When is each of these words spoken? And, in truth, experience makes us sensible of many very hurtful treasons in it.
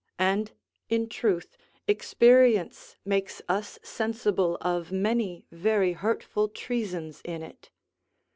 And, 0.17 0.51
in 0.89 1.07
truth, 1.09 1.57
experience 1.87 2.95
makes 3.05 3.39
us 3.47 3.77
sensible 3.83 4.57
of 4.59 4.91
many 4.91 5.45
very 5.51 5.93
hurtful 5.93 6.49
treasons 6.49 7.21
in 7.23 7.43
it. 7.43 7.69